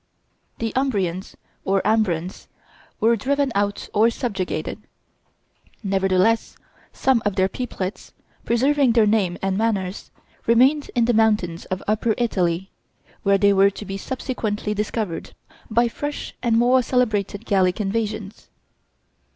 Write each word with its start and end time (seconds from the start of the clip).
The 0.57 0.73
Umbrians 0.75 1.35
or 1.63 1.79
Ambrons 1.85 2.47
were 2.99 3.15
driven 3.15 3.51
out 3.53 3.87
or 3.93 4.09
subjugated. 4.09 4.79
Nevertheless 5.83 6.57
some 6.91 7.21
of 7.23 7.35
their 7.35 7.47
peoplets, 7.47 8.11
preserving 8.43 8.93
their 8.93 9.05
name 9.05 9.37
and 9.43 9.59
manners, 9.59 10.09
remained 10.47 10.89
in 10.95 11.05
the 11.05 11.13
mountains 11.13 11.65
of 11.65 11.83
upper 11.87 12.15
Italy, 12.17 12.71
where 13.21 13.37
they 13.37 13.53
were 13.53 13.69
to 13.69 13.85
be 13.85 13.95
subsequently 13.95 14.73
discovered 14.73 15.35
by 15.69 15.87
fresh 15.87 16.33
and 16.41 16.57
more 16.57 16.81
celebrated 16.81 17.45
Gallic 17.45 17.79
invasions. 17.79 18.49